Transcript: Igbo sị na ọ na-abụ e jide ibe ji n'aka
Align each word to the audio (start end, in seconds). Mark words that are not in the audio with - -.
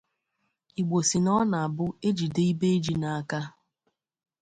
Igbo 0.81 0.97
sị 1.09 1.17
na 1.23 1.31
ọ 1.39 1.41
na-abụ 1.51 1.85
e 2.07 2.09
jide 2.17 2.41
ibe 2.51 2.69
ji 2.83 2.93
n'aka 3.01 3.39